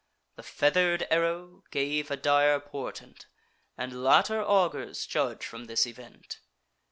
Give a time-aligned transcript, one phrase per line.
[0.35, 3.27] The feather'd arrow gave a dire portent,
[3.77, 6.39] And latter augurs judge from this event.